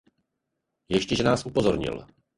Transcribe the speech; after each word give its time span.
Ještě 0.89 1.15
že 1.15 1.23
nás 1.23 1.45
upozornil. 1.45 2.07